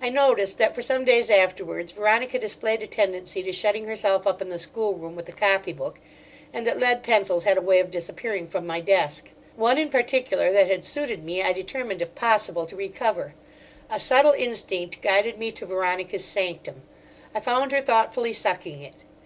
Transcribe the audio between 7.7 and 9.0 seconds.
of disappearing from my